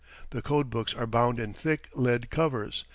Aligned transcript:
The 0.31 0.41
code 0.41 0.71
books 0.71 0.95
are 0.95 1.05
bound 1.05 1.39
in 1.39 1.53
thick 1.53 1.87
lead 1.93 2.31
covers. 2.31 2.85